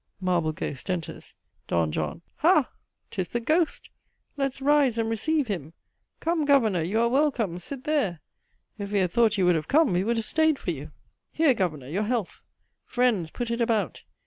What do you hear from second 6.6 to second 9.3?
you are welcome, sit there; if we had